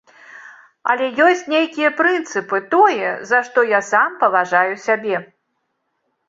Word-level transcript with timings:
Але 0.93 1.09
ёсць 1.25 1.43
нейкія 1.53 1.89
прынцыпы, 1.99 2.57
тое, 2.73 3.11
за 3.33 3.43
што 3.51 3.65
я 3.77 3.83
сам 3.91 4.17
паважаю 4.25 4.73
сябе. 4.87 5.17